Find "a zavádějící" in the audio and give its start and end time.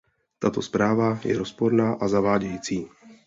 1.93-2.87